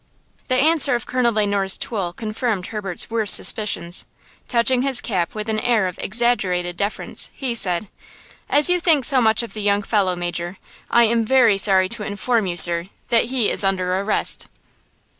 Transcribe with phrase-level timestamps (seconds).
[0.47, 4.07] The answer of Colonel Le Noir's tool confirmed Herbert's worse suspicions.
[4.47, 7.87] Touching his cap with an air of exaggerated deference, he said:
[8.49, 10.57] "As you think so much of the young fellow, Major,
[10.89, 14.47] I am very sorry to inform you, sir, that he is under arrest."